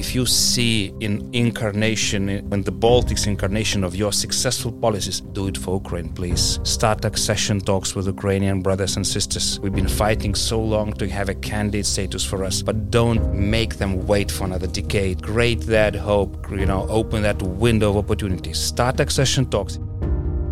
[0.00, 5.46] if you see in incarnation, eh, in the Baltics incarnation of your successful policies, do
[5.50, 6.58] it for Ukraine, please.
[6.76, 9.46] Start accession talks with Ukrainian brothers and sisters.
[9.62, 13.22] We've been fighting so long to have a candidate status for us, but don't
[13.56, 15.16] make them wait for another decade.
[15.22, 18.52] Create that hope, you know, open that window of opportunity.
[18.54, 19.78] Start accession talks.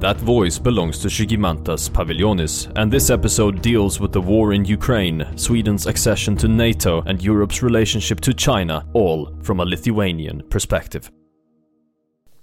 [0.00, 5.26] That voice belongs to Žygimantas Pavilionis, and this episode deals with the war in Ukraine,
[5.36, 11.10] Sweden's accession to NATO, and Europe's relationship to China, all from a Lithuanian perspective.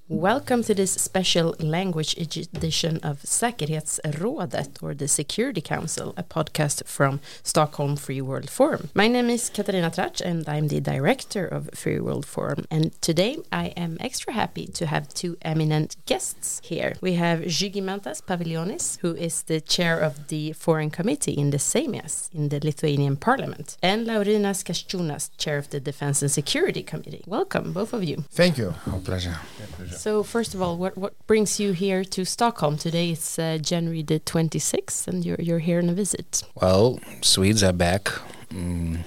[0.08, 7.20] Welcome to this special language edition of Säkerhetsrådet or the Security Council, a podcast from
[7.42, 8.90] Stockholm Free World Forum.
[8.94, 12.66] My name is Katarina Tracz and I'm the director of Free World Forum.
[12.70, 16.94] And today I am extra happy to have two eminent guests here.
[17.02, 22.30] We have Žygimantas Pavilionis, who is the chair of the Foreign Committee in the Seimas
[22.32, 27.24] in the Lithuanian Parliament, and Laurynas Kasčiūnas, chair of the Defense and Security Committee.
[27.26, 28.24] Welcome, both of you.
[28.30, 28.76] Thank you.
[28.86, 29.40] Our pleasure.
[29.76, 29.95] pleasure.
[29.98, 33.12] So first of all, what what brings you here to Stockholm today?
[33.12, 36.44] It's uh, January the twenty sixth, and you're you're here on a visit.
[36.56, 38.12] Well, Swedes are back,
[38.50, 39.00] mm,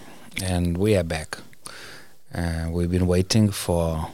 [0.43, 1.39] and we are back.
[2.35, 4.09] Uh, we've been waiting for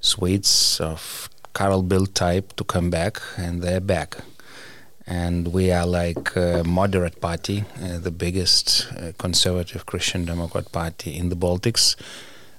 [0.00, 4.16] Swedes of Carl Bildt type to come back, and they're back.
[5.06, 11.14] And we are like a moderate party, uh, the biggest uh, conservative Christian Democrat party
[11.16, 11.96] in the Baltics.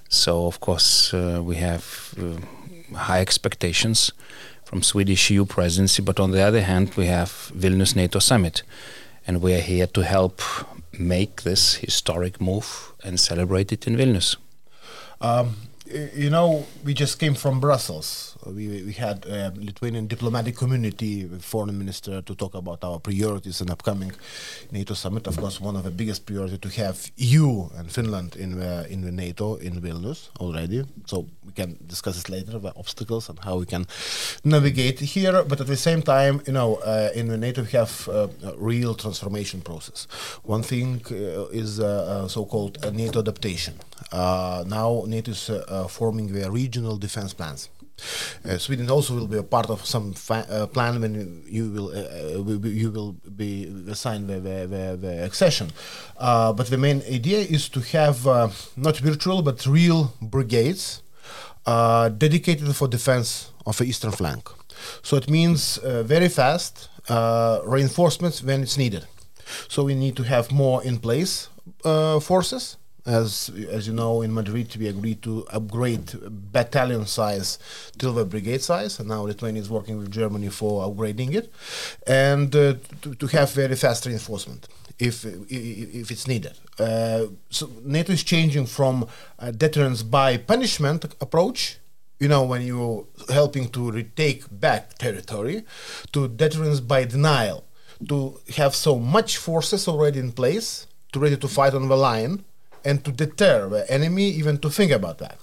[0.08, 2.38] So of course uh, we have uh,
[2.94, 4.12] high expectations
[4.64, 8.62] from Swedish EU presidency, but on the other hand, we have Vilnius NATO summit,
[9.26, 10.42] and we are here to help
[10.98, 14.36] make this historic move and celebrate it in Vilnius.
[15.20, 15.56] Um,
[16.14, 18.35] you know, we just came from Brussels.
[18.46, 23.70] We, we had a Lithuanian diplomatic community, foreign minister, to talk about our priorities in
[23.70, 24.12] upcoming
[24.70, 25.26] NATO summit.
[25.26, 29.02] Of course, one of the biggest priority to have EU and Finland in the, in
[29.02, 30.84] the NATO in Vilnius already.
[31.06, 33.86] So we can discuss this later, the obstacles and how we can
[34.44, 35.42] navigate here.
[35.42, 38.56] But at the same time, you know, uh, in the NATO we have uh, a
[38.56, 40.06] real transformation process.
[40.42, 41.86] One thing uh, is uh,
[42.24, 43.74] uh, so-called NATO adaptation.
[44.12, 45.50] Uh, now NATO is
[45.88, 47.68] forming the regional defense plans.
[48.44, 52.38] Uh, Sweden also will be a part of some uh, plan when you will uh,
[52.38, 55.72] uh you will be assigned the, the, the, the accession.
[56.16, 61.02] Uh, but the main idea is to have uh, not virtual but real brigades
[62.18, 64.48] dedicated for defense of the eastern flank.
[65.02, 66.88] So it means very fast
[67.64, 69.06] reinforcements when it's needed.
[69.68, 71.48] So we need to have more in place
[72.20, 76.12] forces as as you know, in Madrid we agreed to upgrade
[76.52, 77.58] battalion size
[77.98, 81.52] till the brigade size, and now Lithuania is working with Germany for upgrading it,
[82.06, 84.68] and uh, to, to have very fast reinforcement
[84.98, 86.54] if if it's needed.
[86.78, 89.06] Uh, so NATO is changing from
[89.56, 91.78] deterrence by punishment approach
[92.18, 95.64] you know, when you're helping to retake back territory,
[96.12, 97.64] to deterrence by denial,
[98.08, 102.44] to have so much forces already in place, to ready to fight on the line,
[102.86, 105.38] and to deter the enemy even to think about that.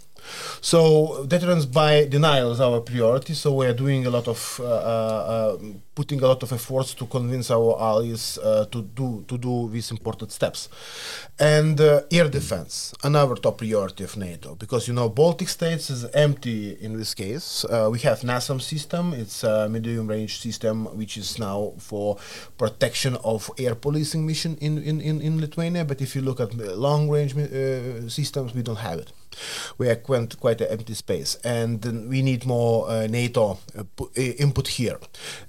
[0.61, 3.33] So deterrence by denial is our priority.
[3.33, 5.57] So we are doing a lot of uh, uh,
[5.95, 9.91] putting a lot of efforts to convince our allies uh, to do to do these
[9.91, 10.69] important steps.
[11.39, 16.05] And uh, air defense, another top priority of NATO, because you know Baltic states is
[16.13, 17.65] empty in this case.
[17.65, 22.17] Uh, we have NASAM system; it's a medium-range system which is now for
[22.57, 25.85] protection of air policing mission in in, in, in Lithuania.
[25.85, 29.11] But if you look at long-range uh, systems, we don't have it
[29.77, 33.83] we are quite, quite an empty space, and we need more uh, NATO uh,
[34.15, 34.97] input here.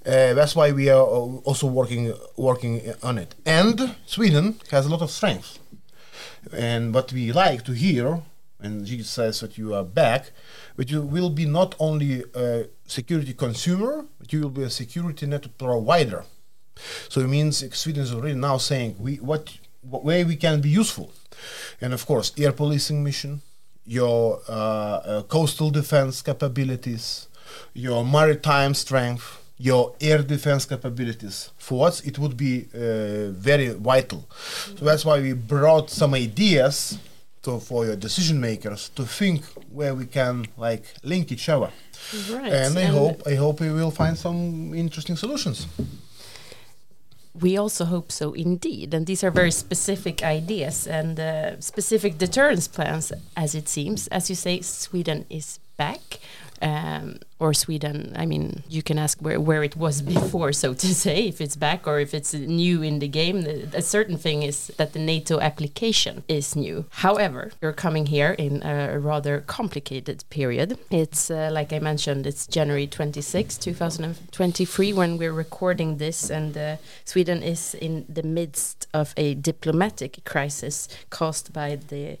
[0.05, 1.03] Uh, that's why we are
[1.43, 3.35] also working working on it.
[3.45, 5.59] And Sweden has a lot of strength,
[6.51, 8.21] and what we like to hear,
[8.59, 10.31] and he says that you are back,
[10.75, 15.25] but you will be not only a security consumer, but you will be a security
[15.25, 16.23] net provider.
[17.09, 20.69] So it means Sweden is already now saying we what, what way we can be
[20.69, 21.11] useful,
[21.79, 23.41] and of course air policing mission,
[23.85, 27.27] your uh, uh, coastal defense capabilities,
[27.73, 31.51] your maritime strength, your air defense capabilities.
[31.57, 34.27] For us, it would be uh, very vital.
[34.77, 36.97] So that's why we brought some ideas
[37.43, 41.71] to, for your decision makers to think where we can like link each other.
[42.29, 42.51] Right.
[42.51, 45.67] And I and hope I hope we will find some interesting solutions.
[47.41, 48.93] We also hope so, indeed.
[48.93, 54.07] And these are very specific ideas and uh, specific deterrence plans, as it seems.
[54.07, 56.19] As you say, Sweden is back.
[56.65, 58.13] Um, or Sweden.
[58.15, 61.55] I mean, you can ask where, where it was before, so to say, if it's
[61.55, 63.45] back or if it's new in the game.
[63.73, 66.85] A certain thing is that the NATO application is new.
[66.89, 70.79] However, you're coming here in a rather complicated period.
[70.89, 76.77] It's uh, like I mentioned, it's January 26, 2023, when we're recording this, and uh,
[77.03, 82.17] Sweden is in the midst of a diplomatic crisis caused by the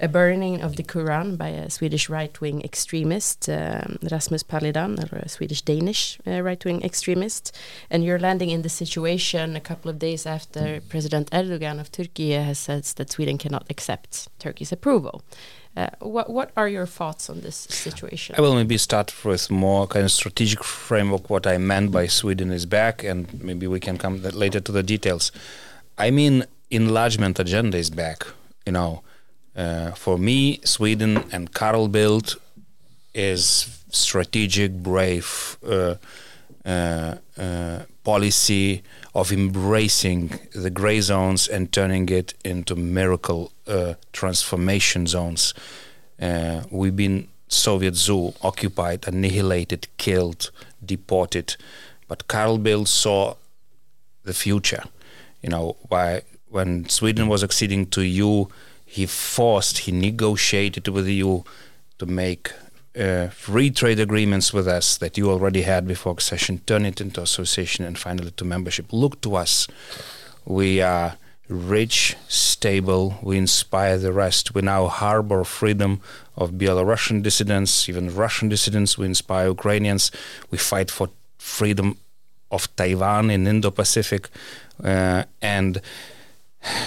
[0.00, 3.48] a burning of the Quran by a Swedish right-wing extremist,
[3.82, 7.56] um, Rasmus Paludan, a Swedish-Danish uh, right-wing extremist,
[7.90, 12.32] and you're landing in the situation a couple of days after President Erdogan of Turkey
[12.32, 15.22] has said that Sweden cannot accept Turkey's approval.
[15.74, 18.34] Uh, what what are your thoughts on this situation?
[18.36, 21.30] I will maybe start with more kind of strategic framework.
[21.30, 24.82] What I meant by Sweden is back, and maybe we can come later to the
[24.82, 25.32] details.
[25.96, 28.26] I mean, enlargement agenda is back.
[28.66, 29.02] You know,
[29.56, 32.36] uh, for me, Sweden and Carl Bildt
[33.14, 35.96] is strategic, brave uh,
[36.64, 38.82] uh, uh, policy
[39.14, 43.52] of embracing the gray zones and turning it into miracle
[44.12, 45.54] transformation zones.
[46.70, 50.50] We've been Soviet zoo occupied, annihilated, killed,
[50.84, 51.56] deported,
[52.08, 53.36] but Carl Bildt saw
[54.24, 54.84] the future.
[55.42, 58.46] You know, by when Sweden was acceding to EU
[58.92, 61.42] he forced, he negotiated with EU
[61.98, 62.52] to make
[62.98, 67.22] uh, free trade agreements with us that you already had before accession, turn it into
[67.22, 68.92] association, and finally to membership.
[68.92, 69.66] Look to us.
[70.44, 71.16] We are
[71.48, 73.18] rich, stable.
[73.22, 74.54] We inspire the rest.
[74.54, 76.00] We now harbor freedom
[76.36, 78.98] of Belarusian dissidents, even Russian dissidents.
[78.98, 80.10] We inspire Ukrainians.
[80.50, 81.98] We fight for freedom
[82.50, 84.28] of Taiwan in Indo-Pacific,
[84.84, 85.80] uh, and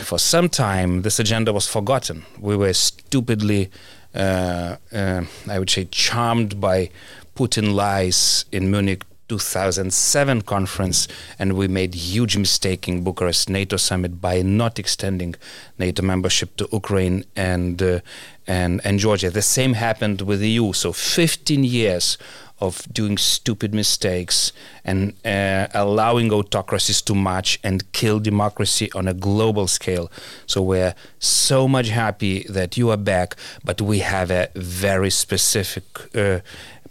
[0.04, 2.24] for some time, this agenda was forgotten.
[2.40, 3.70] We were stupidly,
[4.16, 6.90] I would say, charmed by
[7.36, 11.08] Putin lies in Munich 2007 conference,
[11.40, 15.36] and we made huge mistake in Bucharest NATO summit by not extending
[15.80, 18.00] NATO membership to Ukraine and uh,
[18.46, 19.32] and and Georgia.
[19.32, 20.74] The same happened with the EU.
[20.74, 22.18] So 15 years
[22.60, 24.54] of doing stupid mistakes
[24.84, 30.10] and uh, allowing autocracies to march and kill democracy on a global scale.
[30.46, 35.84] So we're so much happy that you are back, but we have a very specific
[36.16, 36.40] uh,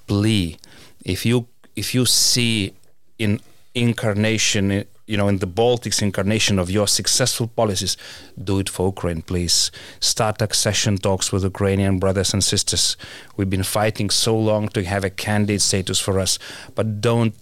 [0.07, 0.59] plea.
[1.05, 1.47] If you
[1.77, 2.75] if you see
[3.19, 3.41] in
[3.75, 7.97] incarnation you know, in the Baltics incarnation of your successful policies,
[8.43, 9.71] do it for Ukraine, please.
[10.01, 12.97] Start accession talks with Ukrainian brothers and sisters.
[13.37, 16.39] We've been fighting so long to have a candidate status for us,
[16.75, 17.35] but don't,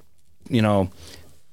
[0.48, 0.90] you know,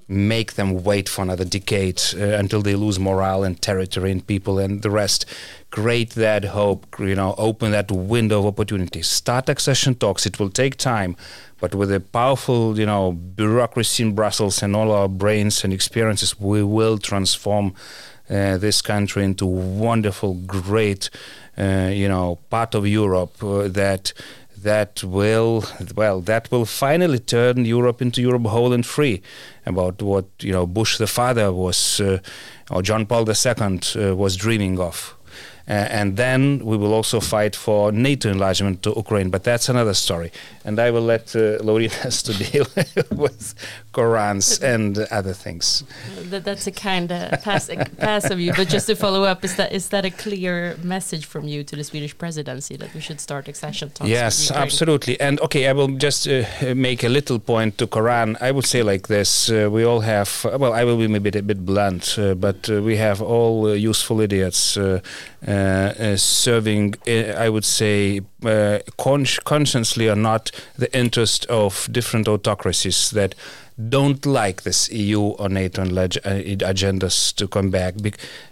[0.09, 4.57] make them wait for another decade uh, until they lose morale and territory and people
[4.57, 5.25] and the rest.
[5.69, 9.03] Create that hope, you know, open that window of opportunity.
[9.03, 10.25] Start accession talks.
[10.25, 11.15] It will take time,
[11.59, 16.39] but with a powerful, you know, bureaucracy in Brussels and all our brains and experiences,
[16.39, 17.75] we will transform
[18.29, 21.09] uh, this country into wonderful, great,
[21.57, 24.13] uh, you know, part of Europe uh, that
[24.63, 25.63] that will
[25.95, 29.21] well that will finally turn Europe into Europe whole and free
[29.65, 32.19] about what you know Bush the father was uh,
[32.69, 35.15] or John Paul II uh, was dreaming of
[35.69, 40.31] and then we will also fight for NATO enlargement to Ukraine, but that's another story.
[40.65, 42.65] And I will let uh, to deal
[43.11, 43.53] with
[43.93, 45.83] Korans and other things.
[46.29, 48.53] That, that's a kind of pass, pass of you.
[48.53, 51.75] But just to follow up, is that is that a clear message from you to
[51.75, 54.09] the Swedish presidency that we should start accession talks?
[54.09, 55.19] Yes, absolutely.
[55.19, 56.43] And okay, I will just uh,
[56.75, 58.37] make a little point to Koran.
[58.41, 60.29] I would say like this: uh, we all have.
[60.45, 63.73] Well, I will be maybe a bit blunt, uh, but uh, we have all uh,
[63.73, 64.77] useful idiots
[65.45, 66.95] serving.
[67.07, 68.21] I would say
[68.97, 73.35] con consciously or not the interest of different autocracies that
[73.87, 77.95] don't like this EU or NATO uh, agendas to come back,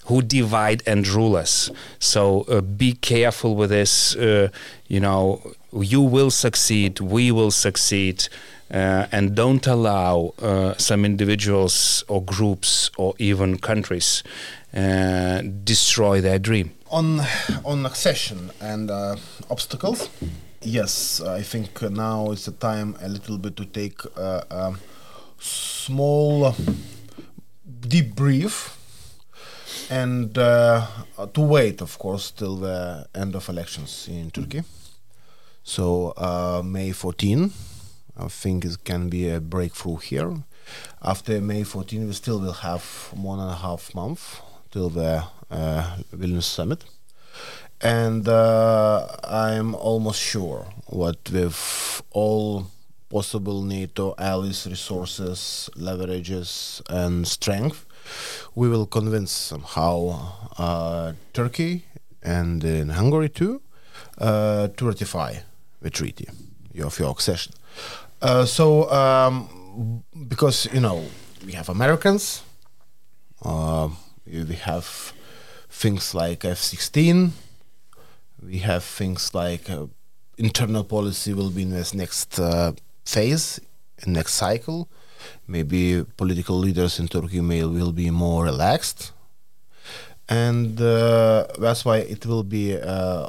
[0.05, 1.69] who divide and rule us.
[1.99, 4.15] So uh, be careful with this.
[4.15, 4.49] Uh,
[4.87, 5.41] you know,
[5.73, 8.29] you will succeed, we will succeed.
[8.69, 14.23] Uh, and don't allow uh, some individuals or groups or even countries
[14.73, 16.76] uh, destroy their dream.
[16.89, 17.21] On
[17.65, 18.89] on accession and
[19.49, 20.09] obstacles,
[20.61, 24.01] yes, I think now is the time a little bit to take.
[24.49, 24.79] Um,
[25.39, 26.55] small
[27.79, 28.77] deep brief
[29.89, 30.87] and uh,
[31.33, 34.63] to wait, of course, till the end of elections in Turkey.
[35.63, 37.51] So uh, May 14,
[38.17, 40.43] I think it can be a breakthrough here.
[41.01, 44.41] After May 14, we still will have one and a half month
[44.71, 46.83] till the uh, Vilnius summit,
[47.81, 52.67] and uh, I'm almost sure what with all
[53.09, 57.85] possible NATO allies, resources, leverages, and strength,
[58.55, 61.85] we will convince somehow uh, Turkey
[62.23, 63.61] and in Hungary too
[64.17, 65.35] uh, to ratify
[65.81, 66.27] the treaty
[66.81, 67.53] of your accession.
[68.21, 71.03] Uh, so, um, because you know
[71.45, 72.41] we have Americans,
[73.43, 73.89] uh,
[74.25, 75.13] we have
[75.77, 77.29] things like F-16,
[78.43, 79.85] we have things like uh,
[80.37, 82.71] internal policy will be in this next uh,
[83.05, 83.59] phase,
[84.05, 84.89] next cycle.
[85.47, 89.11] Maybe political leaders in Turkey may will be more relaxed,
[90.29, 93.27] and uh, that's why it will be uh,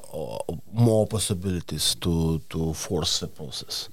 [0.72, 3.88] more possibilities to to force the process.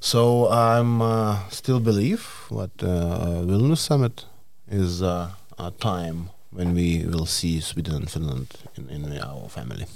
[0.00, 4.26] So I'm uh, still believe that uh, Vilnius summit
[4.68, 9.86] is uh, a time when we will see Sweden and Finland in, in our family.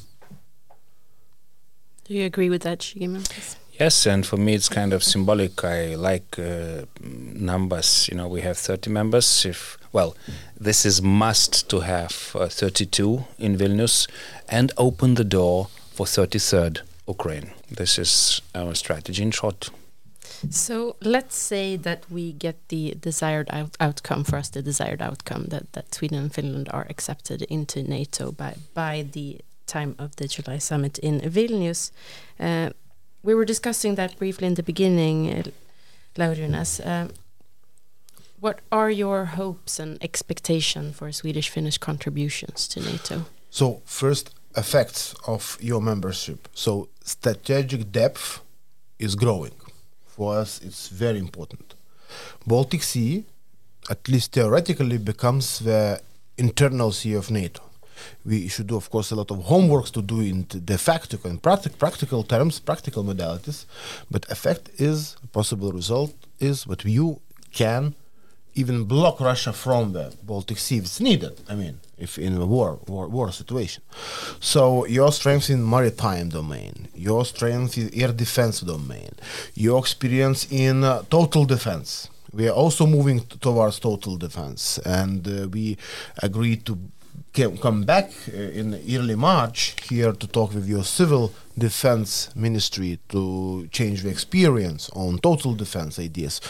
[2.04, 3.24] Do you agree with that, Shigeman?
[3.80, 5.64] Yes, and for me it's kind of symbolic.
[5.64, 8.08] I like uh, numbers.
[8.08, 9.44] You know, we have 30 members.
[9.44, 10.14] If well,
[10.60, 14.06] this is must to have uh, 32 in Vilnius,
[14.48, 17.52] and open the door for 33rd Ukraine.
[17.70, 19.70] This is our strategy in short.
[20.50, 25.46] So let's say that we get the desired out outcome for us, the desired outcome
[25.48, 30.28] that, that Sweden and Finland are accepted into NATO by by the time of the
[30.28, 31.90] July summit in Vilnius.
[32.38, 32.70] Uh,
[33.22, 35.42] we were discussing that briefly in the beginning, uh,
[36.16, 36.80] Laurynas.
[36.80, 37.08] Uh,
[38.40, 43.24] what are your hopes and expectation for Swedish-Finnish contributions to NATO?
[43.50, 46.48] So first, effects of your membership.
[46.54, 48.40] So strategic depth
[48.98, 49.52] is growing.
[50.16, 51.74] For us, it's very important.
[52.46, 53.24] Baltic Sea,
[53.90, 56.00] at least theoretically, becomes the
[56.36, 57.62] internal sea of NATO
[58.24, 61.42] we should do, of course, a lot of homeworks to do in de facto and
[61.42, 63.66] practic practical terms, practical modalities.
[64.10, 67.20] But effect is a possible result is what you
[67.52, 67.94] can
[68.54, 71.40] even block Russia from the Baltic Sea if it's needed.
[71.48, 73.82] I mean, if in a war, war, war situation.
[74.40, 79.10] So your strength in maritime domain, your strength in air defense domain,
[79.54, 82.08] your experience in uh, total defense.
[82.32, 85.78] We are also moving towards total defense, and uh, we
[86.20, 86.76] agreed to
[87.34, 93.68] come back uh, in early March here to talk with your civil defense ministry to
[93.72, 96.40] change the experience on total defense ideas.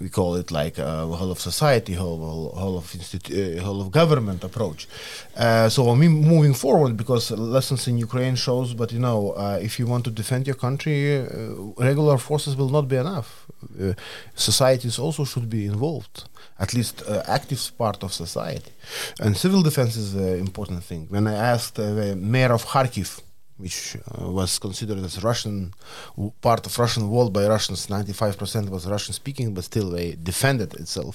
[0.00, 3.90] We call it like a whole of society, whole, whole of institu- uh, whole of
[3.90, 4.88] government approach.
[5.36, 9.58] Uh, so I mean, moving forward, because lessons in Ukraine shows, but you know, uh,
[9.60, 11.26] if you want to defend your country, uh,
[11.76, 13.46] regular forces will not be enough.
[13.78, 13.92] Uh,
[14.34, 16.24] societies also should be involved,
[16.60, 18.72] at least uh, active part of society,
[19.22, 21.06] and civil defense is an important thing.
[21.08, 23.20] When I asked the mayor of Kharkiv
[23.60, 25.72] which uh, was considered as Russian
[26.40, 27.86] part of Russian world by Russians.
[27.86, 31.14] 95% was Russian speaking, but still they defended itself.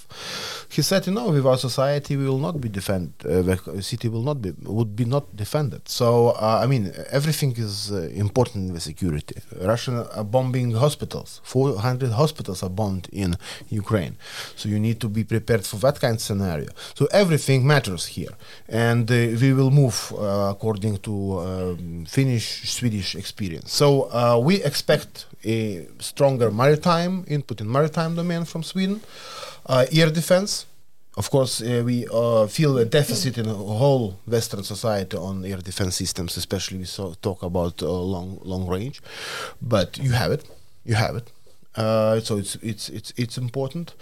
[0.70, 3.14] He said, you know, with our society, we will not be defend.
[3.24, 5.82] Uh, the city will not be would be not defended.
[5.88, 6.84] So uh, I mean,
[7.20, 9.38] everything is uh, important in the security.
[9.62, 11.42] Russian are bombing hospitals.
[11.44, 13.36] 400 hospitals are bombed in
[13.70, 14.16] Ukraine.
[14.56, 16.70] So you need to be prepared for that kind of scenario.
[16.98, 18.34] So everything matters here,
[18.68, 23.72] and uh, we will move uh, according to um, Finnish Finnish Swedish experience.
[23.74, 29.02] So uh, we expect a stronger maritime input in maritime domain from Sweden,
[29.66, 30.66] uh, air defense.
[31.18, 35.62] Of course, uh, we uh, feel a deficit in the whole Western society on air
[35.62, 39.02] defense systems, especially we so talk about uh, long long range.
[39.62, 40.44] But you have it,
[40.84, 41.32] you have it.
[41.76, 43.96] Uh, so it's it's it's it's important,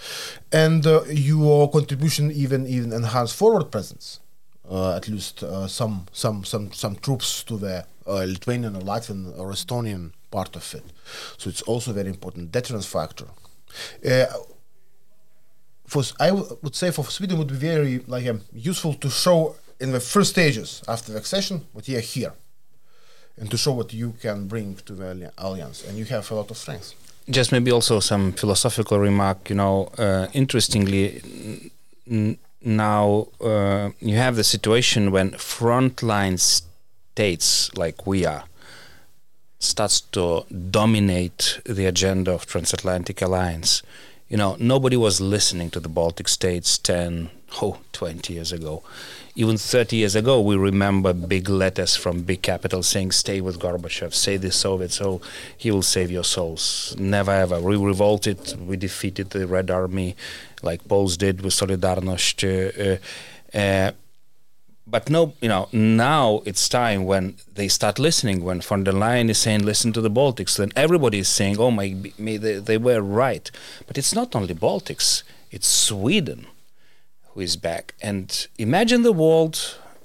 [0.52, 4.20] and your contribution even even enhance forward presence.
[4.72, 9.38] Uh, at least uh, some some some some troops to the uh, Lithuanian or Latvian
[9.38, 10.84] or Estonian part of it.
[11.38, 13.28] So it's also very important deterrence factor.
[15.94, 19.92] for I would say for Sweden would be very like um, useful to show in
[19.92, 22.34] the first stages after the accession what you are here,
[23.40, 26.50] and to show what you can bring to the alliance, and you have a lot
[26.52, 26.96] of strengths.
[27.30, 29.50] Just maybe also some philosophical remark.
[29.50, 31.22] You know, uh, interestingly,
[32.62, 36.40] now uh, you have the situation when frontline
[37.14, 38.44] states like we are
[39.60, 43.84] starts to dominate the agenda of transatlantic alliance.
[44.30, 47.30] You know nobody was listening to the baltic states 10
[47.62, 48.82] oh 20 years ago.
[49.36, 54.12] Even 30 years ago we remember big letters from big capitals saying stay with gorbachev
[54.14, 54.96] say the soviets.
[54.96, 55.22] So
[55.56, 56.96] he will save your souls.
[56.98, 57.62] Never ever.
[57.62, 60.16] We revolted we defeated the red army
[60.64, 62.40] like Poles did with Solidarność.
[62.44, 62.98] Uh,
[63.56, 63.92] uh,
[64.94, 68.44] but no, you know, now it's time when they start listening.
[68.44, 71.72] When von der Leyen is saying, "Listen to the Baltics," then everybody is saying, "Oh
[71.72, 71.88] my,
[72.20, 73.50] me, they, they were right."
[73.88, 76.46] But it's not only Baltics; it's Sweden
[77.30, 77.96] who is back.
[78.04, 78.28] And
[78.60, 79.56] imagine the world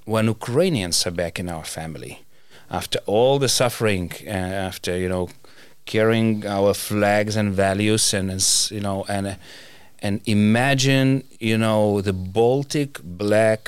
[0.07, 2.23] when Ukrainians are back in our family,
[2.71, 4.31] after all the suffering, uh,
[4.71, 5.29] after you know,
[5.85, 8.31] carrying our flags and values, and
[8.71, 9.37] you know, and
[9.99, 13.63] and imagine you know the Baltic black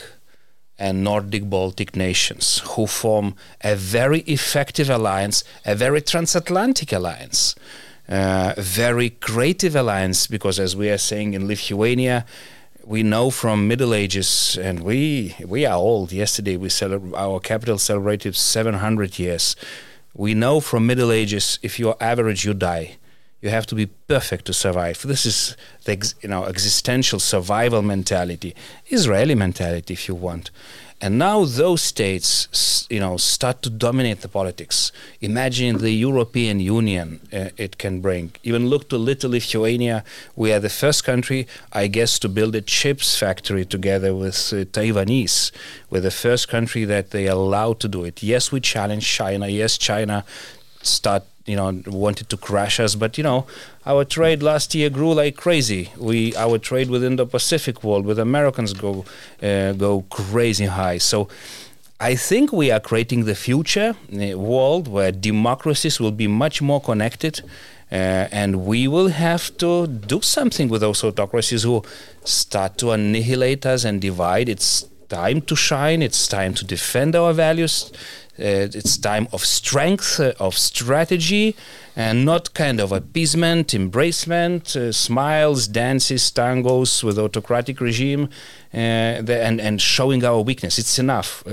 [0.80, 7.54] and Nordic Baltic nations who form a very effective alliance, a very transatlantic alliance,
[8.08, 12.24] uh, a very creative alliance, because as we are saying in Lithuania,
[12.82, 16.12] we know from Middle Ages, and we we are old.
[16.12, 19.54] Yesterday, we celebra- our capital celebrated 700 years.
[20.14, 22.96] We know from Middle Ages, if you're average, you die.
[23.40, 25.00] You have to be perfect to survive.
[25.02, 28.54] This is the ex- you know existential survival mentality,
[28.88, 30.50] Israeli mentality, if you want.
[31.02, 34.92] And now those states, you know, start to dominate the politics.
[35.22, 38.32] Imagine the European Union uh, it can bring.
[38.42, 40.04] Even look to little Lithuania.
[40.36, 44.66] We are the first country, I guess, to build a chips factory together with uh,
[44.76, 45.52] Taiwanese.
[45.88, 48.22] We're the first country that they allow to do it.
[48.22, 49.48] Yes, we challenge China.
[49.48, 50.26] Yes, China
[50.82, 53.46] start you know wanted to crash us but you know
[53.86, 58.18] our trade last year grew like crazy we our trade within the pacific world with
[58.18, 59.04] americans go
[59.42, 61.28] uh, go crazy high so
[62.02, 66.80] I think we are creating the future uh, world where democracies will be much more
[66.80, 67.42] connected,
[67.92, 71.82] uh, and we will have to do something with those autocracies who
[72.24, 74.48] start to annihilate us and divide.
[74.48, 76.00] It's time to shine.
[76.00, 77.92] It's time to defend our values.
[78.38, 81.54] Uh, it's time of strength, uh, of strategy,
[81.96, 88.28] and not kind of appeasement, embracement, uh, smiles, dances, tangos with autocratic regime,
[88.72, 90.78] the, and and showing our weakness.
[90.78, 91.44] It's enough.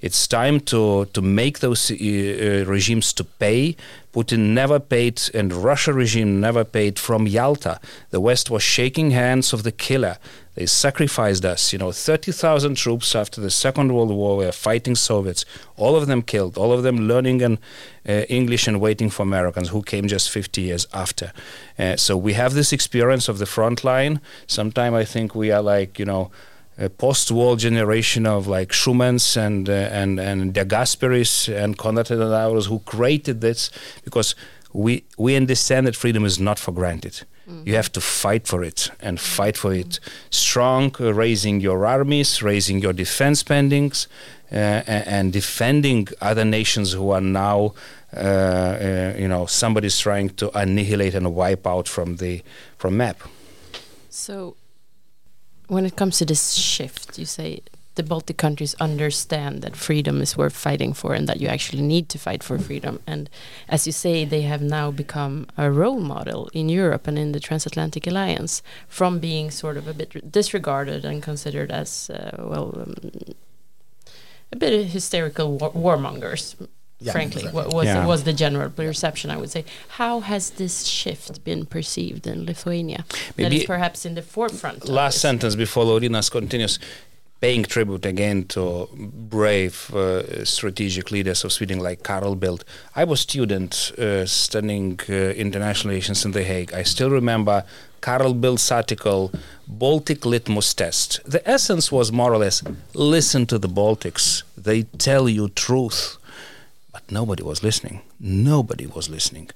[0.00, 3.76] It's time to to make those regimes to pay.
[4.12, 7.80] Putin never paid, and Russia regime never paid from Yalta.
[8.10, 10.18] The West was shaking hands of the killer.
[10.58, 11.72] They sacrificed us.
[11.72, 15.44] You know, 30,000 troops after the Second World War were fighting Soviets.
[15.76, 16.58] All of them killed.
[16.58, 17.58] All of them learning and,
[18.08, 21.32] uh, English and waiting for Americans who came just 50 years after.
[21.78, 24.20] Uh, so we have this experience of the front line.
[24.48, 26.32] Sometime I think we are like, you know,
[26.76, 32.66] a post-war generation of like Schumanns and uh, and and De Gasperis and Konrad Adenauers
[32.66, 33.70] who created this
[34.04, 34.34] because
[34.72, 37.24] we we understand that freedom is not for granted.
[37.64, 42.42] You have to fight for it and fight for it strong, uh, raising your armies,
[42.42, 44.06] raising your defense spendings,
[44.52, 44.54] uh,
[44.86, 47.74] and defending other nations who are now,
[48.14, 52.42] uh, uh, you know, somebody's trying to annihilate and wipe out from the
[52.76, 53.22] from map.
[54.10, 54.56] So,
[55.68, 57.62] when it comes to this shift, you say
[57.98, 62.08] the Baltic countries understand that freedom is worth fighting for and that you actually need
[62.10, 63.00] to fight for freedom.
[63.06, 63.28] And
[63.68, 67.40] as you say, they have now become a role model in Europe and in the
[67.40, 72.94] transatlantic alliance from being sort of a bit disregarded and considered as, uh, well, um,
[74.52, 76.54] a bit hysterical war warmongers.
[77.00, 77.74] Yeah, frankly, exactly.
[77.76, 78.06] was yeah.
[78.06, 79.30] was the general perception.
[79.30, 79.64] I would say.
[80.00, 83.04] How has this shift been perceived in Lithuania?
[83.36, 84.88] Maybe that is perhaps in the forefront.
[84.88, 86.80] Last sentence before Laurynas continues
[87.40, 92.64] paying tribute again to brave uh, strategic leaders of Sweden like Carl Bildt.
[92.96, 96.72] I was student uh, studying uh, international relations in The Hague.
[96.72, 97.64] I still remember
[98.00, 99.32] Carl Bildt's article,
[99.66, 101.20] Baltic Litmus Test.
[101.24, 102.62] The essence was more or less,
[102.94, 104.42] listen to the Baltics.
[104.56, 106.16] They tell you truth.
[106.92, 108.02] But nobody was listening.
[108.18, 109.50] Nobody was listening.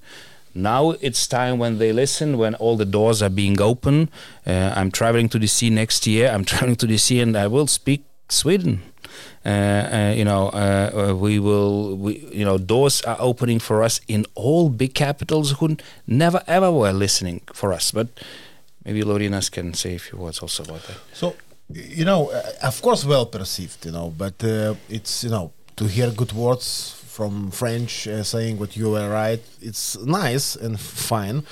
[0.55, 4.11] Now it's time when they listen, when all the doors are being open.
[4.47, 6.31] Uh, I'm traveling to DC next year.
[6.31, 8.83] I'm traveling to DC and I will speak Sweden.
[9.45, 13.83] Uh, uh, you know, uh, uh, we will, we, you know, doors are opening for
[13.83, 17.91] us in all big capitals who never ever were listening for us.
[17.91, 18.09] But
[18.85, 20.97] maybe Laurynas can say a few words also about that.
[21.13, 21.35] So,
[21.69, 24.35] you know, uh, of course, well perceived, you know, but
[24.89, 29.43] it's, you know, to hear good words from French uh, saying what you were right.
[29.61, 31.45] It's nice and fine,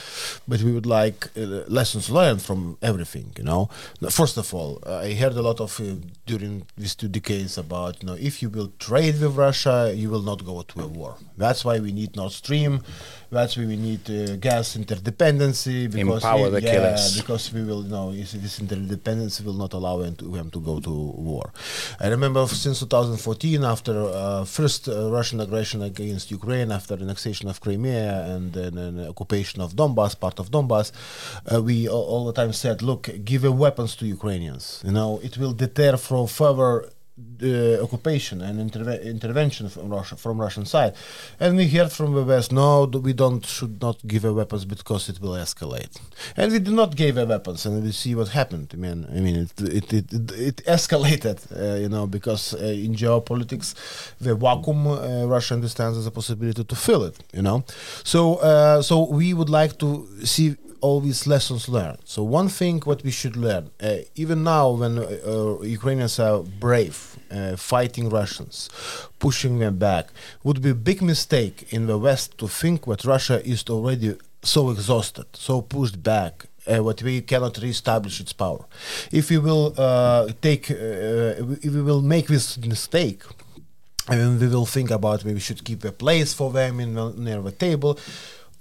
[0.48, 3.26] but we would like uh, lessons learned from everything.
[3.36, 3.68] You know,
[4.08, 5.84] first of all, uh, I heard a lot of uh,
[6.24, 10.22] during these two decades about you know if you will trade with Russia, you will
[10.22, 11.16] not go to a war.
[11.36, 12.80] That's why we need Nord Stream.
[13.30, 17.90] That's why we need uh, gas interdependency because Empower we, yeah, because we will you
[17.90, 20.14] know this interdependency will not allow them
[20.54, 21.52] to, go to war.
[22.00, 28.12] I remember since 2014, after uh, first Russian aggression against Ukraine after annexation of Crimea
[28.32, 28.74] and then
[29.12, 30.88] occupation of Donbass, part of Donbass,
[31.52, 34.64] uh, we all, the time said, look, give weapons to Ukrainians.
[34.86, 36.72] You know, it will deter from further
[37.42, 40.94] uh, occupation and interve- intervention from Russia from Russian side,
[41.38, 45.08] and we heard from the West, no, we don't should not give a weapons because
[45.08, 46.00] it will escalate,
[46.36, 48.70] and we did not give a weapons, and we see what happened.
[48.72, 52.58] I mean, I mean, it it it, it, it escalated, uh, you know, because uh,
[52.58, 53.74] in geopolitics,
[54.20, 57.64] the vacuum uh, Russia understands as a possibility to fill it, you know,
[58.04, 61.98] so uh, so we would like to see all these lessons learned.
[62.04, 66.42] So one thing what we should learn, uh, even now when uh, uh, Ukrainians are
[66.42, 68.68] brave, uh, fighting Russians,
[69.18, 70.06] pushing them back,
[70.44, 74.70] would be a big mistake in the West to think that Russia is already so
[74.70, 76.46] exhausted, so pushed back.
[76.66, 78.66] Uh, what we cannot reestablish its power.
[79.10, 80.74] If we will uh, take, uh,
[81.66, 83.22] if we will make this mistake,
[84.08, 87.40] and we will think about we should keep a place for them in the, near
[87.40, 87.98] the table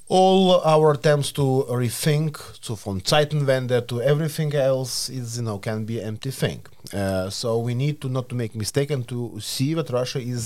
[0.10, 5.86] all our attempts to rethink, to from Zeitenwende to everything else, is you know can
[5.86, 6.62] be empty thing.
[6.93, 10.43] Uh, so we need to not to make mistake and to see that Russia is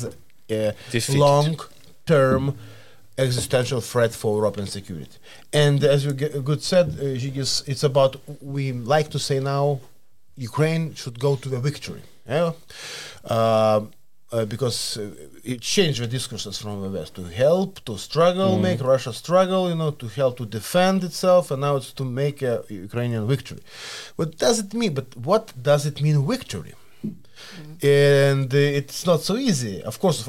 [0.49, 1.19] a Defeated.
[1.19, 2.43] long-term
[3.17, 5.17] existential threat for European security.
[5.54, 7.06] And as you g- good said, uh,
[7.71, 8.63] it's about we
[8.95, 9.80] like to say now,
[10.36, 12.02] Ukraine should go to the victory.
[12.28, 12.52] Yeah.
[13.23, 13.82] Uh,
[14.34, 15.12] uh, because uh,
[15.43, 19.76] it changed the discourses from the West to help, to struggle, make Russia struggle, you
[19.76, 23.62] know, to help to defend itself, and now it's to make a Ukrainian victory.
[24.15, 24.93] What does it mean?
[25.00, 26.74] But what does it mean victory?
[27.84, 29.84] And uh, it's not so easy.
[29.84, 30.28] Of course,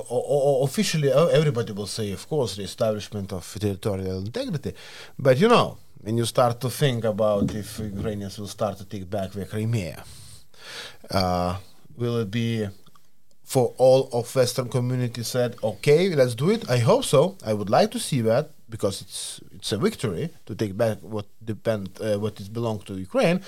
[0.69, 4.73] officially, uh, everybody will say, of course, the establishment of territorial integrity.
[5.19, 9.09] But you know, when you start to think about if Ukrainians will start to take
[9.09, 10.05] back the Crimea,
[11.11, 11.57] uh,
[11.97, 12.69] will it be
[13.55, 16.69] for all of Western community said, okay, let's do it.
[16.69, 17.21] I hope so.
[17.51, 21.27] I would like to see that because it's it's a victory to take back what
[21.53, 23.39] depend uh, what is belong to Ukraine.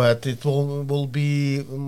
[0.00, 1.30] But it will will be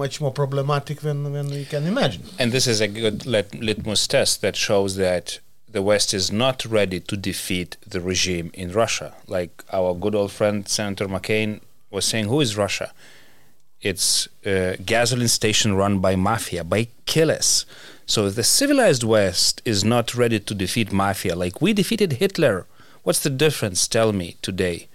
[0.03, 2.23] much more problematic than than we can imagine.
[2.41, 5.27] And this is a good lit- litmus test that shows that
[5.77, 9.09] the West is not ready to defeat the regime in Russia.
[9.37, 11.51] Like our good old friend Senator McCain
[11.95, 12.89] was saying, who is Russia?
[13.83, 17.67] It's a gasoline station run by mafia, by killers.
[18.07, 22.67] So the civilized West is not ready to defeat mafia, like we defeated Hitler,
[23.03, 23.89] what's the difference?
[23.89, 24.89] Tell me today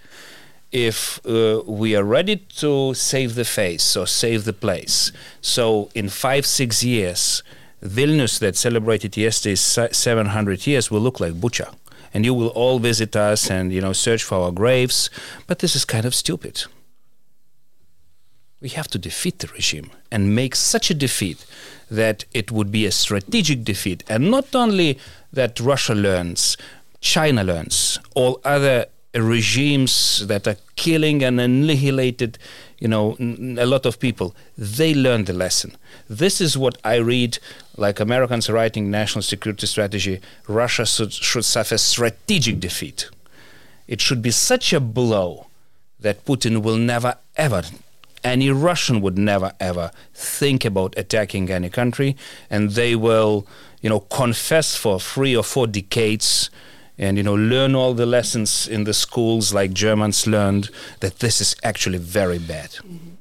[0.71, 5.11] if uh, we are ready to save the face or save the place.
[5.41, 7.43] So in five, six years,
[7.81, 11.73] Vilnius that celebrated yesterday's 700 years will look like Bucha.
[12.13, 15.09] And you will all visit us and, you know, search for our graves.
[15.45, 16.63] But this is kind of stupid.
[18.59, 21.45] We have to defeat the regime and make such a defeat
[21.91, 24.03] that it would be a strategic defeat.
[24.09, 24.99] And not only
[25.31, 26.57] that Russia learns,
[26.99, 32.37] China learns, all other regimes that are killing and annihilated,
[32.79, 35.75] you know, a lot of people, they learn the lesson.
[36.09, 37.39] This is what I read,
[37.77, 40.19] like Americans writing national security strategy.
[40.47, 43.09] Russia should, should suffer strategic defeat.
[43.87, 45.47] It should be such a blow
[45.99, 47.63] that Putin will never ever,
[48.27, 52.15] any Russian would never ever think about attacking any country,
[52.49, 53.47] and they will,
[53.81, 56.49] you know, confess for three or four decades
[56.97, 61.41] and you know learn all the lessons in the schools like Germans learned that this
[61.41, 62.71] is actually very bad.
[62.71, 63.15] Mm-hmm.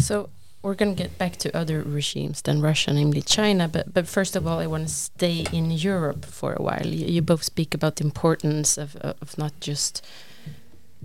[0.00, 0.28] So
[0.62, 3.68] we're going to get back to other regimes than Russia, namely China.
[3.68, 6.86] But but first of all, I want to stay in Europe for a while.
[6.86, 10.04] You, you both speak about the importance of of not just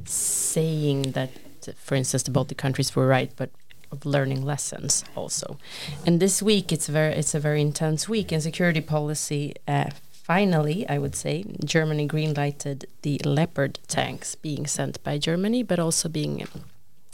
[0.05, 1.29] saying that,
[1.77, 3.49] for instance, the Baltic countries were right, but
[3.91, 5.57] of learning lessons also.
[6.05, 9.55] And this week, it's very it's a very intense week in security policy.
[9.67, 15.79] Uh, finally, I would say, Germany greenlighted the Leopard tanks being sent by Germany, but
[15.79, 16.47] also being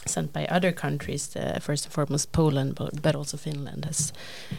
[0.06, 1.36] sent by other countries.
[1.36, 4.14] Uh, first and foremost, Poland, but, but also Finland has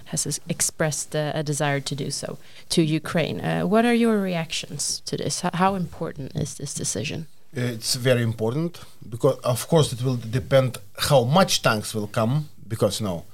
[0.07, 2.39] has expressed uh, a desire to do so
[2.71, 3.41] to Ukraine.
[3.41, 5.41] Uh, what are your reactions to this?
[5.41, 7.27] How important is this decision?
[7.57, 12.51] It's very important because, of course, it will depend how much tanks will come.
[12.69, 13.25] Because you know,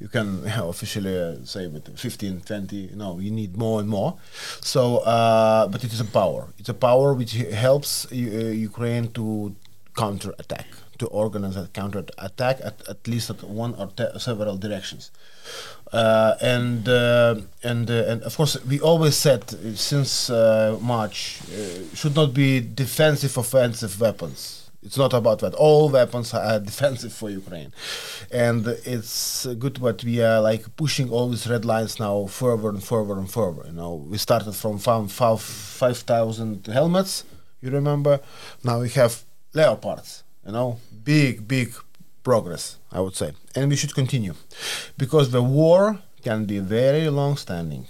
[0.00, 2.76] you can officially uh, say with 15, 20.
[2.76, 4.16] You know, you need more and more.
[4.60, 6.48] So, uh, but it is a power.
[6.58, 9.54] It's a power which helps uh, Ukraine to
[9.96, 10.66] counter attack,
[10.98, 15.10] to organize a counter attack at, at least at one or several directions.
[15.92, 21.40] Uh, and uh, and uh, and of course we always said uh, since uh, March
[21.50, 24.70] uh, should not be defensive offensive weapons.
[24.82, 25.54] It's not about that.
[25.54, 27.72] All weapons are defensive for Ukraine,
[28.30, 32.84] and it's good that we are like pushing all these red lines now further and
[32.84, 33.62] further and further.
[33.66, 37.24] You know, we started from five thousand helmets.
[37.60, 38.20] You remember?
[38.62, 40.22] Now we have leopards.
[40.48, 41.74] You know, big big
[42.22, 44.32] progress, I would say, and we should continue,
[44.96, 47.86] because the war can be very long-standing.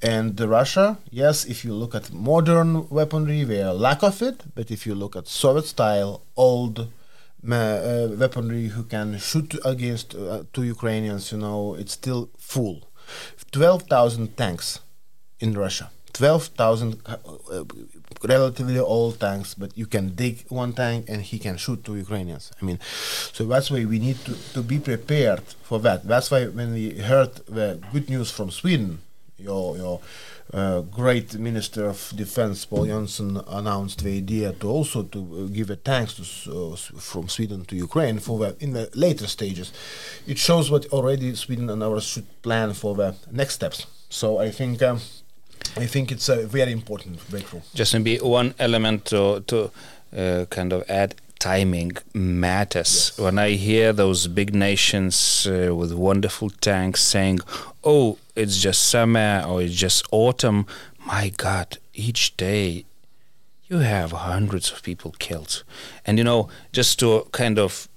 [0.00, 4.36] And the Russia, yes, if you look at modern weaponry, we are lack of it.
[4.54, 10.62] But if you look at Soviet-style old uh, weaponry who can shoot against uh, two
[10.62, 12.88] Ukrainians, you know, it's still full.
[13.52, 14.80] Twelve thousand tanks
[15.40, 15.90] in Russia.
[16.16, 17.16] 12,000 uh,
[18.24, 22.52] relatively old tanks, but you can dig one tank and he can shoot two Ukrainians.
[22.60, 22.78] I mean,
[23.32, 26.08] so that's why we need to, to be prepared for that.
[26.08, 29.00] That's why when we heard the good news from Sweden,
[29.38, 30.00] your, your
[30.54, 35.68] uh, great Minister of Defense Pål Jonson announced the idea to also to uh, give
[35.68, 39.70] a tanks to, uh, from Sweden to Ukraine for the, in the later stages.
[40.26, 43.86] It shows what already Sweden and ours should plan for the next steps.
[44.08, 44.82] So I think.
[44.82, 45.00] Um,
[45.76, 47.60] I think it's a very important breakthrough.
[47.74, 49.70] Just maybe one element to to
[50.16, 53.12] uh, kind of add timing matters.
[53.12, 53.18] Yes.
[53.18, 57.40] When I hear those big nations uh, with wonderful tanks saying,
[57.82, 60.66] "Oh, it's just summer or it's just autumn,"
[61.06, 62.84] my God, each day
[63.68, 65.62] you have hundreds of people killed,
[66.06, 67.88] and you know, just to kind of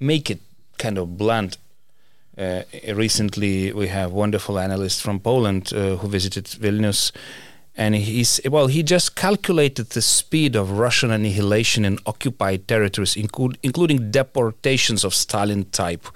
[0.00, 0.40] make it
[0.78, 1.58] kind of blunt,
[2.38, 2.62] uh,
[2.94, 7.10] recently, we have wonderful analyst from Poland uh, who visited Vilnius,
[7.76, 8.68] and he's well.
[8.68, 15.64] He just calculated the speed of Russian annihilation in occupied territories, including deportations of Stalin
[15.70, 16.06] type.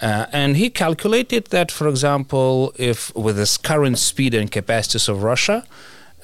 [0.00, 5.24] Uh, and he calculated that, for example, if with the current speed and capacities of
[5.24, 5.64] Russia,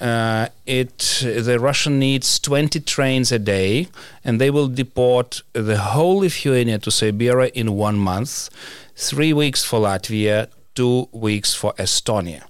[0.01, 3.88] uh, it the Russian needs 20 trains a day,
[4.25, 8.51] and they will deport the whole Lithuania to Siberia in one month
[8.96, 12.44] three weeks for Latvia, two weeks for Estonia.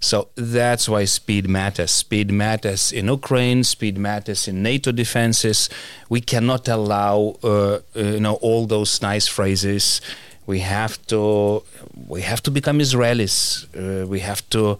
[0.00, 1.90] So that's why speed matters.
[1.90, 3.64] Speed matters in Ukraine.
[3.64, 5.70] Speed matters in NATO defenses.
[6.10, 10.02] We cannot allow, uh, uh, you know, all those nice phrases.
[10.46, 11.62] We have to,
[12.06, 13.64] we have to become Israelis.
[13.74, 14.78] Uh, we have to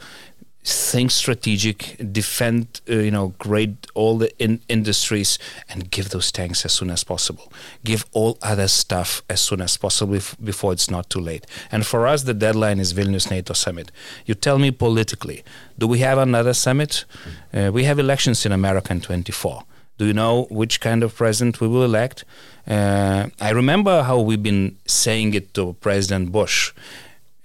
[0.65, 6.65] think strategic, defend, uh, you know, grade all the in- industries, and give those tanks
[6.65, 7.53] as soon as possible.
[7.85, 11.47] Give all other stuff as soon as possible before it's not too late.
[11.71, 13.93] And for us, the deadline is Vilnius NATO summit.
[14.25, 15.45] You tell me politically,
[15.79, 17.05] do we have another summit?
[17.53, 19.65] Uh, we have elections in America in 24.
[19.99, 22.25] Do you know which kind of president we will elect?
[22.67, 26.73] Uh, I remember how we've been saying it to President Bush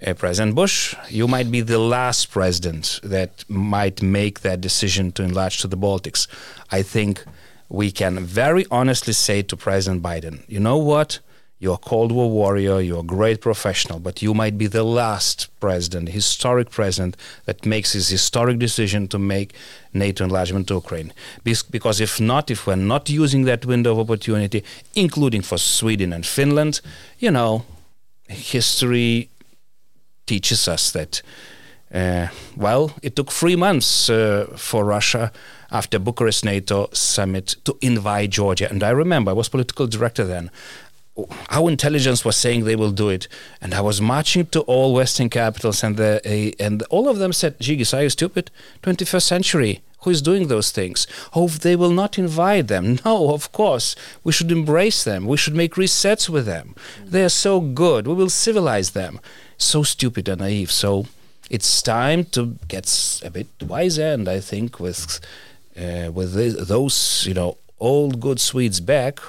[0.06, 5.22] uh, President Bush, you might be the last president that might make that decision to
[5.22, 6.26] enlarge to the Baltics.
[6.70, 7.24] I think
[7.68, 11.20] we can very honestly say to President Biden, you know what?
[11.60, 15.48] You're a Cold War warrior, you're a great professional, but you might be the last
[15.60, 19.52] president, historic president, that makes his historic decision to make
[19.92, 21.12] NATO enlargement to Ukraine.
[21.44, 26.24] Because if not, if we're not using that window of opportunity, including for Sweden and
[26.24, 26.80] Finland,
[27.18, 27.66] you know,
[28.26, 29.28] history
[30.30, 31.22] teaches us that,
[31.92, 35.32] uh, well, it took three months uh, for Russia
[35.72, 38.68] after Bucharest NATO summit to invite Georgia.
[38.70, 40.50] And I remember I was political director then.
[41.56, 43.26] Our intelligence was saying they will do it,
[43.60, 47.32] and I was marching to all Western capitals, and the uh, and all of them
[47.32, 48.50] said, "Žygis, are you stupid?
[48.84, 51.06] 21st century, who is doing those things?
[51.34, 52.98] Oh, they will not invite them.
[53.04, 53.96] No, of course.
[54.24, 55.26] We should embrace them.
[55.26, 56.66] We should make resets with them.
[57.12, 58.06] They are so good.
[58.06, 59.20] We will civilize them
[59.62, 60.70] so stupid and naive.
[60.70, 61.06] So
[61.50, 65.20] it's time to get a bit wiser, and I think with
[65.76, 66.34] uh, with
[66.68, 69.20] those you know old good Swedes back,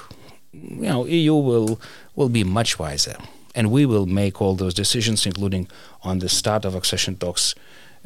[0.52, 1.80] you know EU will
[2.14, 3.16] will be much wiser,
[3.54, 5.68] and we will make all those decisions, including
[6.02, 7.54] on the start of accession talks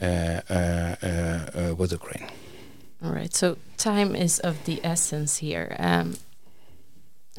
[0.01, 2.27] uh, uh, uh, uh with Ukraine.
[3.05, 3.35] All right.
[3.35, 5.77] So time is of the essence here.
[5.79, 6.17] Um,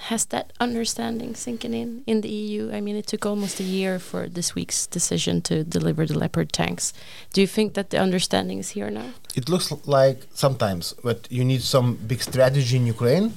[0.02, 2.72] has that understanding sinking in in the EU?
[2.72, 6.52] I mean, it took almost a year for this week's decision to deliver the Leopard
[6.54, 6.94] tanks.
[7.34, 9.10] Do you think that the understanding is here now?
[9.36, 13.34] It looks like sometimes, but you need some big strategy in Ukraine,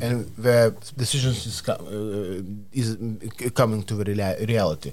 [0.00, 2.42] and the decisions is, uh,
[2.72, 2.96] is
[3.54, 4.92] coming to reality.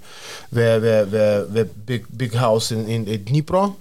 [0.52, 3.76] The, the the the big big house in in Dnipro,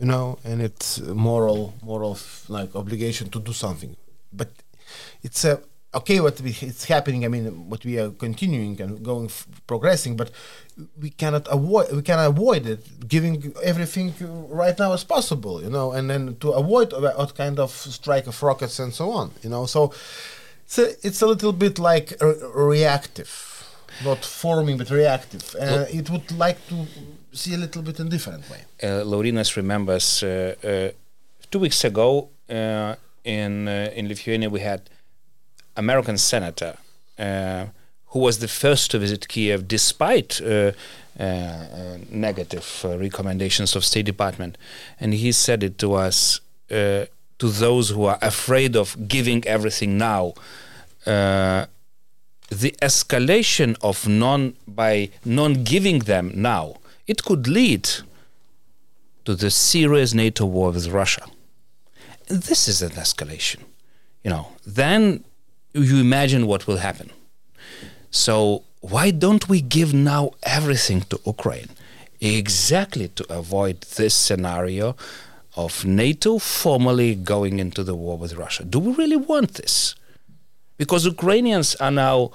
[0.00, 3.96] you know, and it's moral moral like obligation to do something,
[4.32, 4.48] but
[5.22, 5.60] it's a
[5.94, 9.30] okay what we, it's happening i mean what we are continuing and going
[9.66, 10.30] progressing but
[11.00, 14.12] we cannot avoid we cannot avoid it giving everything
[14.50, 18.42] right now as possible you know and then to avoid what kind of strike of
[18.42, 19.92] rockets and so on you know so
[20.64, 22.12] it's a, it's a little bit like
[22.54, 23.32] reactive
[24.04, 26.86] not forming but reactive uh, it would like to
[27.32, 28.64] see a little bit in different way.
[28.82, 30.90] Uh, Laurynas remembers uh, uh,
[31.50, 34.90] two weeks ago uh, in uh, in Lithuania we had
[35.78, 36.76] American senator
[37.18, 37.66] uh,
[38.08, 40.72] who was the first to visit Kiev despite uh,
[41.18, 44.56] uh, uh, negative uh, recommendations of State Department,
[45.00, 47.04] and he said it to us uh,
[47.38, 50.34] to those who are afraid of giving everything now.
[52.50, 56.76] The escalation of non by non giving them now
[57.08, 57.88] it could lead
[59.24, 61.24] to the serious NATO war with Russia.
[62.28, 63.60] This is an escalation.
[64.22, 65.24] You know, then
[65.82, 67.10] you imagine what will happen.
[68.10, 71.68] So why don't we give now everything to Ukraine?
[72.20, 74.96] Exactly to avoid this scenario
[75.56, 78.64] of NATO formally going into the war with Russia.
[78.64, 79.94] Do we really want this?
[80.76, 82.30] Because Ukrainians are now,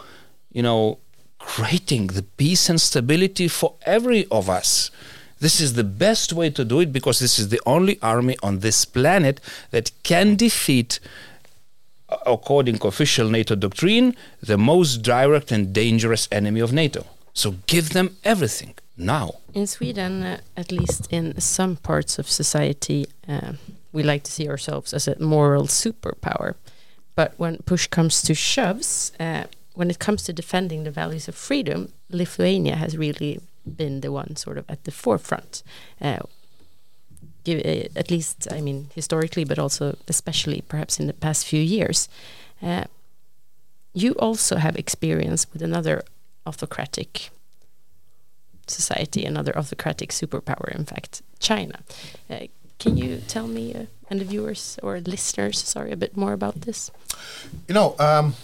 [0.51, 0.99] you know,
[1.39, 4.91] creating the peace and stability for every of us.
[5.39, 8.59] This is the best way to do it because this is the only army on
[8.59, 10.99] this planet that can defeat
[12.25, 17.05] according to official NATO doctrine, the most direct and dangerous enemy of NATO.
[17.33, 19.35] So give them everything now.
[19.53, 23.53] In Sweden, uh, at least in some parts of society, uh,
[23.91, 26.55] we like to see ourselves as a moral superpower.
[27.15, 31.35] But when push comes to shoves, uh, when it comes to defending the values of
[31.35, 35.63] freedom, Lithuania has really been the one sort of at the forefront.
[37.43, 41.61] Give, uh, at least, I mean, historically, but also especially perhaps in the past few
[41.61, 42.09] years.
[42.61, 42.85] Uh,
[43.93, 46.03] you also have experience with another
[46.45, 47.29] autocratic
[48.67, 51.79] society, another autocratic superpower, in fact, China.
[52.29, 52.47] Uh,
[52.79, 56.61] can you tell me uh, and the viewers or listeners, sorry, a bit more about
[56.61, 56.91] this?
[57.67, 58.35] You know, um,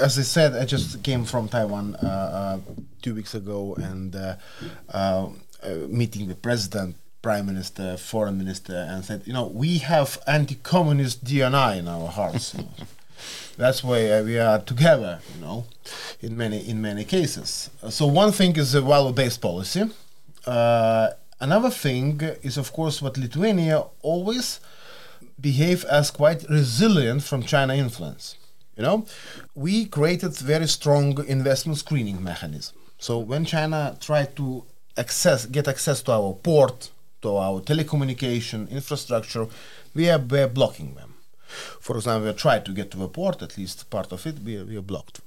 [0.00, 2.58] as I said, I just came from Taiwan uh, uh,
[3.02, 4.36] two weeks ago and uh,
[4.92, 5.28] uh,
[5.88, 11.78] meeting the president prime minister, foreign minister, and said, you know, we have anti-communist DNA
[11.78, 12.54] in our hearts.
[12.54, 12.86] you know.
[13.56, 15.66] That's why uh, we are together, you know,
[16.20, 17.70] in many in many cases.
[17.82, 19.84] Uh, so one thing is a value-based policy.
[20.46, 24.58] Uh, another thing is, of course, what Lithuania always
[25.40, 28.36] behave as quite resilient from China influence.
[28.76, 29.06] You know,
[29.54, 32.74] we created very strong investment screening mechanism.
[32.98, 34.64] So when China tried to
[34.96, 36.90] access, get access to our port,
[37.22, 39.46] to our telecommunication infrastructure,
[39.94, 41.14] we are, we are blocking them.
[41.80, 44.62] For example, we tried to get to the port, at least part of it, we,
[44.62, 45.20] we are blocked.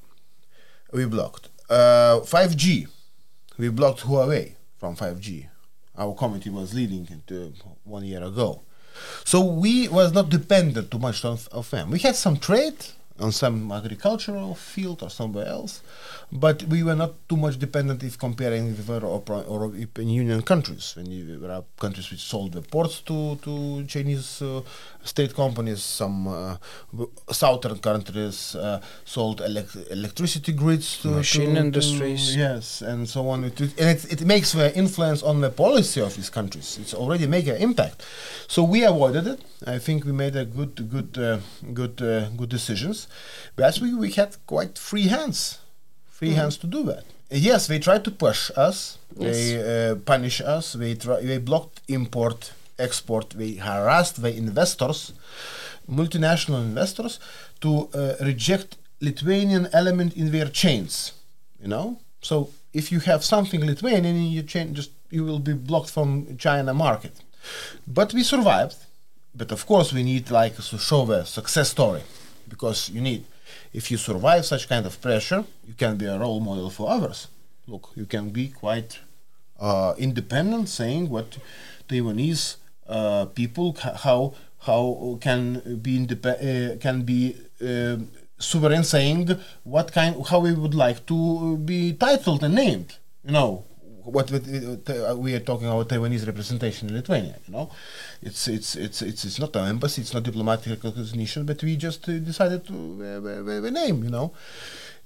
[0.91, 1.49] We blocked.
[1.69, 2.87] Uh, 5G,
[3.57, 5.47] we blocked Huawei from 5G.
[5.97, 7.51] Our committee was leading it uh,
[7.83, 8.61] one year ago.
[9.23, 11.91] So we was not dependent too much on, of them.
[11.91, 12.85] We had some trade,
[13.19, 15.81] on some agricultural field or somewhere else,
[16.31, 19.07] but we were not too much dependent if comparing with other
[19.47, 20.93] European Union countries.
[20.97, 24.61] When you, there are countries which sold the ports to, to Chinese uh,
[25.03, 26.57] state companies, some uh,
[27.31, 32.33] southern countries uh, sold elec- electricity grids to machine to, industries.
[32.33, 33.45] To, yes, and so on.
[33.45, 36.77] It, and it, it makes the influence on the policy of these countries.
[36.81, 38.05] It's already make an impact.
[38.47, 39.41] So we avoided it.
[39.65, 41.39] I think we made a good, good, uh,
[41.73, 43.04] good, uh, good decisions.
[43.55, 45.59] But we, we had quite free hands
[46.15, 46.39] free mm.
[46.41, 47.03] hands to do that.
[47.29, 48.97] Yes, they tried to push us.
[49.17, 49.35] Yes.
[49.35, 50.73] They uh, punish us.
[50.73, 53.31] They try, they blocked import, export.
[53.41, 55.13] They harassed the investors,
[56.01, 57.19] multinational investors,
[57.61, 60.93] to uh, reject Lithuanian element in their chains.
[61.61, 61.87] You know,
[62.21, 62.35] so
[62.73, 66.73] if you have something Lithuanian in your chain, just you will be blocked from China
[66.73, 67.15] market.
[67.87, 68.77] But we survived.
[69.37, 72.03] But of course, we need like to show a success story
[72.47, 73.25] because you need
[73.73, 77.27] if you survive such kind of pressure, you can be a role model for others.
[77.67, 78.99] Look, you can be quite
[79.59, 81.37] uh, independent, saying what
[81.87, 87.97] Taiwanese uh, people how how can be indep- uh, can be uh,
[88.37, 92.97] sovereign, saying what kind how we would like to be titled and named.
[93.23, 93.63] You know,
[94.05, 97.35] what uh, we are talking about Taiwanese representation in Lithuania.
[97.47, 97.71] You know,
[98.21, 102.07] it's it's it's it's it's not an embassy, it's not diplomatic recognition, but we just
[102.07, 104.03] uh, decided to uh, name.
[104.03, 104.33] You know,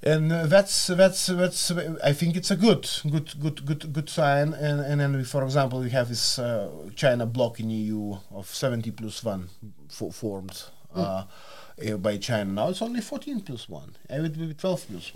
[0.03, 1.71] and uh, that's that's that's
[2.03, 4.53] I think it's a good good good good good sign.
[4.53, 8.47] And and then we, for example, we have this uh, China bloc in EU of
[8.47, 9.49] 70 plus one
[10.11, 10.63] formed.
[10.95, 12.01] Mm.
[12.01, 13.95] by China now it's only 14 plus one.
[14.09, 15.13] It would be 12 plus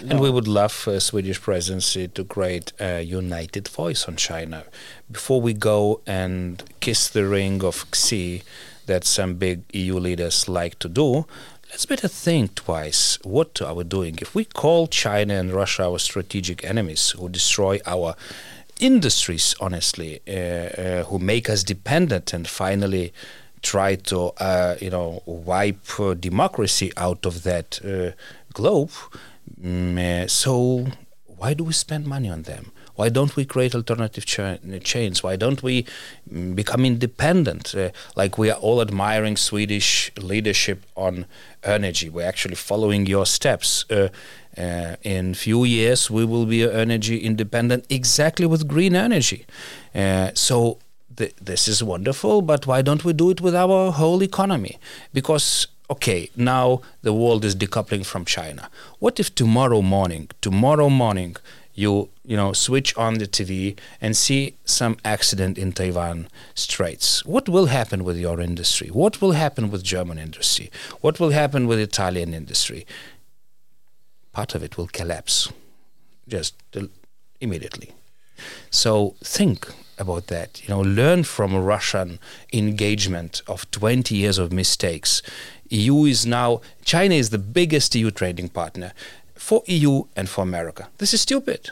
[0.00, 4.64] And we would love uh, Swedish presidency to create a united voice on China.
[5.10, 8.42] Before we go and kiss the ring of Xi
[8.86, 11.26] that some big EU leaders like to do,
[11.70, 13.18] let's better think twice.
[13.22, 14.18] What are we doing?
[14.20, 18.14] If we call China and Russia our strategic enemies who destroy our
[18.80, 23.12] industries, honestly, uh, uh, who make us dependent and finally
[23.72, 28.12] try to, uh, you know, wipe uh, democracy out of that uh,
[28.52, 28.90] globe,
[29.62, 30.86] Mm, uh, so
[31.26, 32.72] why do we spend money on them?
[32.94, 35.22] Why don't we create alternative cha- chains?
[35.22, 35.84] Why don't we
[36.32, 37.74] mm, become independent?
[37.74, 41.26] Uh, like we are all admiring Swedish leadership on
[41.62, 42.08] energy.
[42.08, 43.84] We're actually following your steps.
[43.90, 44.08] Uh,
[44.58, 49.44] uh, in few years, we will be energy independent exactly with green energy.
[50.34, 50.78] So
[51.16, 54.78] th- this is wonderful, but why don't we do it with our whole economy?
[55.12, 58.68] Because okay, now the world is decoupling from China.
[58.98, 61.36] What if tomorrow morning, tomorrow morning,
[61.76, 67.24] you you know switch on the TV and see some accident in Taiwan Straits.
[67.24, 68.88] What will happen with your industry?
[68.88, 70.70] What will happen with German industry?
[71.02, 72.86] What will happen with Italian industry?
[74.32, 75.52] Part of it will collapse,
[76.28, 76.54] just
[77.40, 77.92] immediately.
[78.70, 79.66] So think
[79.98, 80.62] about that.
[80.62, 82.18] You know, learn from Russian
[82.52, 85.22] engagement of 20 years of mistakes.
[85.70, 88.92] EU is now China is the biggest EU trading partner
[89.34, 90.88] for EU and for America.
[90.98, 91.70] This is stupid.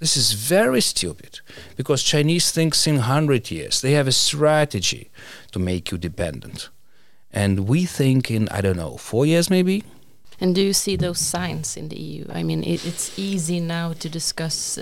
[0.00, 1.40] This is very stupid
[1.76, 3.80] because Chinese thinks in 100 years.
[3.80, 5.10] They have a strategy
[5.52, 6.68] to make you dependent.
[7.32, 9.84] And we think in, I don't know, four years maybe?
[10.40, 12.26] And do you see those signs in the EU?
[12.32, 14.78] I mean, it, it's easy now to discuss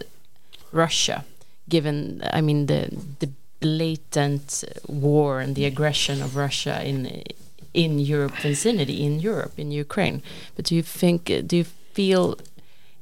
[0.73, 1.25] Russia,
[1.69, 2.91] given, I mean, the,
[3.21, 7.23] the blatant war and the aggression of Russia in
[7.75, 10.23] in Europe vicinity, in Europe, in Ukraine.
[10.57, 12.37] But do you think, do you feel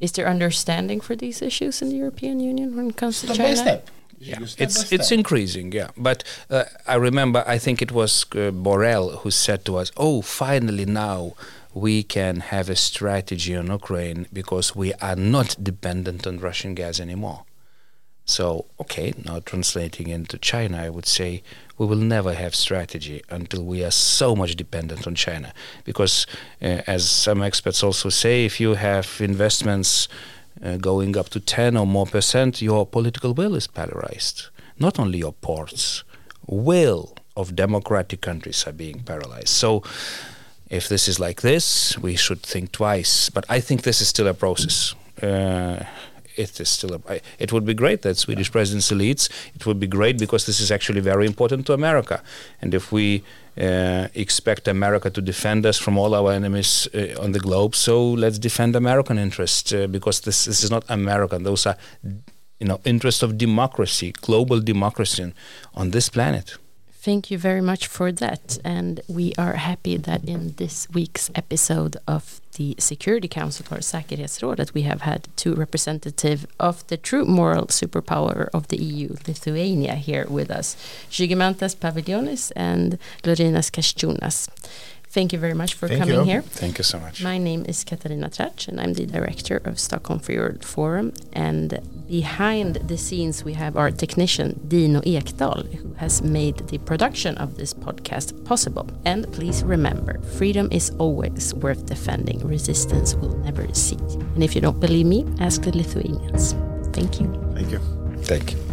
[0.00, 3.36] is there understanding for these issues in the European Union when it comes step to
[3.36, 3.48] China?
[3.48, 3.90] By step.
[4.18, 5.72] Yeah, it's it's increasing.
[5.72, 9.90] Yeah, but uh, I remember I think it was uh, Borrell who said to us,
[9.96, 11.32] "Oh, finally now
[11.72, 17.00] we can have a strategy on Ukraine because we are not dependent on Russian gas
[17.00, 17.44] anymore."
[18.30, 21.42] So, okay, now translating into China, I would say
[21.78, 25.52] we will never have strategy until we are so much dependent on China.
[25.84, 26.26] Because,
[26.62, 30.06] uh, as some experts also say, if you have investments
[30.64, 34.46] uh, going up to 10 or more percent, your political will is paralyzed.
[34.78, 36.04] Not only your ports,
[36.46, 39.48] will of democratic countries are being paralyzed.
[39.48, 39.82] So,
[40.68, 43.28] if this is like this, we should think twice.
[43.28, 44.94] But I think this is still a process.
[45.20, 45.84] Uh,
[46.36, 49.28] it is still a, it would be great that Swedish presidency leads.
[49.54, 52.22] It would be great because this is actually very important to America.
[52.60, 53.22] And if we
[53.60, 58.12] uh, expect America to defend us from all our enemies uh, on the globe, so
[58.12, 61.42] let's defend American interests uh, because this this is not American.
[61.42, 61.76] Those are
[62.58, 65.32] you know interests of democracy, global democracy
[65.74, 66.56] on this planet.
[67.02, 68.58] Thank you very much for that.
[68.62, 74.74] And we are happy that in this week's episode of the Security Council or Säkerhetsrådet,
[74.74, 80.26] we have had two representatives of the true moral superpower of the EU, Lithuania, here
[80.28, 80.76] with us,
[81.10, 84.48] Žygimantas Pavilionis and Laurynas Kasčiūnas.
[85.10, 86.22] Thank you very much for Thank coming you.
[86.22, 86.42] here.
[86.42, 87.20] Thank you so much.
[87.20, 91.12] My name is Katarina Tracz, and I'm the director of Stockholm Free World Forum.
[91.32, 97.36] And behind the scenes, we have our technician Dino Ekdal, who has made the production
[97.38, 98.86] of this podcast possible.
[99.04, 102.46] And please remember, freedom is always worth defending.
[102.46, 104.14] Resistance will never cease.
[104.14, 106.54] And if you don't believe me, ask the Lithuanians.
[106.92, 107.26] Thank you.
[107.56, 107.80] Thank you.
[108.22, 108.69] Thank you.